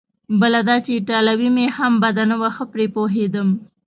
[0.39, 3.49] بله دا چې ایټالوي مې هم بده نه وه، ښه پرې پوهېدم.